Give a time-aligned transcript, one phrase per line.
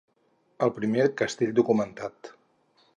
[0.67, 2.35] el primer castell documentat